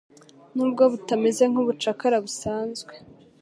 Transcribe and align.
nubwo 0.55 0.83
butameze 0.91 1.43
nk'ubucakara 1.51 2.17
busanzwe. 2.25 2.93